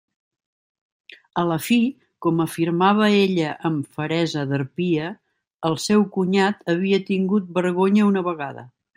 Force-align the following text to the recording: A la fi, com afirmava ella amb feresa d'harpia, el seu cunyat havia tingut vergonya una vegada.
A 1.41 1.41
la 1.49 1.57
fi, 1.65 1.75
com 2.25 2.39
afirmava 2.45 3.09
ella 3.17 3.51
amb 3.69 3.91
feresa 3.99 4.45
d'harpia, 4.53 5.11
el 5.69 5.77
seu 5.87 6.05
cunyat 6.15 6.65
havia 6.73 7.01
tingut 7.11 7.53
vergonya 7.59 8.07
una 8.13 8.25
vegada. 8.29 8.65